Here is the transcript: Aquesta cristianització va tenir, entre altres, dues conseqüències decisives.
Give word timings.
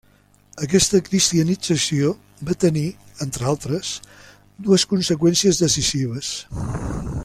Aquesta 0.67 1.01
cristianització 1.09 2.13
va 2.49 2.57
tenir, 2.65 2.85
entre 3.27 3.49
altres, 3.53 3.93
dues 4.69 4.89
conseqüències 4.95 5.65
decisives. 5.67 6.37